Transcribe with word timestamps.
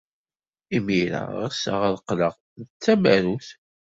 Imir-a, 0.75 1.21
ɣseɣ 1.51 1.79
ad 1.87 1.97
qqleɣ 2.03 2.33
d 2.67 2.69
tamarut. 2.83 3.47